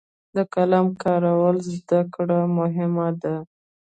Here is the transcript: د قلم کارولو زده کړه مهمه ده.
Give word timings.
د 0.35 0.37
قلم 0.53 0.87
کارولو 1.03 1.61
زده 1.77 1.99
کړه 2.13 2.39
مهمه 2.57 3.07
ده. 3.21 3.35